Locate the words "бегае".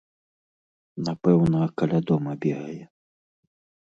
2.47-2.81